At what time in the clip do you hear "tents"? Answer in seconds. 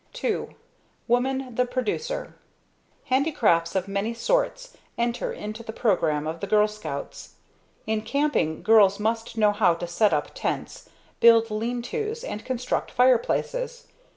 10.33-10.89